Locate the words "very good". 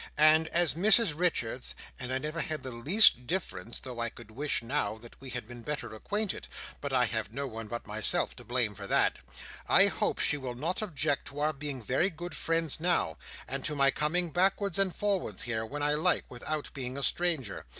11.83-12.35